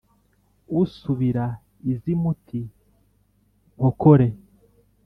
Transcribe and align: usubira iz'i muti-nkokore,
usubira 0.79 1.45
iz'i 1.91 2.13
muti-nkokore, 2.21 4.27